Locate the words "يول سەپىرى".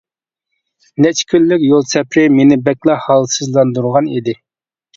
1.67-2.25